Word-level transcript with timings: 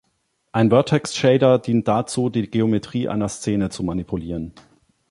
Ein 0.51 0.71
Vertex-Shader 0.71 1.59
dient 1.59 1.87
dazu, 1.87 2.31
die 2.31 2.49
Geometrie 2.49 3.07
einer 3.07 3.29
Szene 3.29 3.69
zu 3.69 3.83
manipulieren. 3.83 4.51